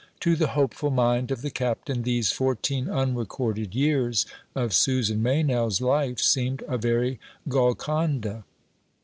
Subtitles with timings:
[0.21, 6.17] To the hopeful mind of the Captain these fourteen unrecorded years of Susan Meynell's life
[6.19, 8.43] seemed a very Golconda.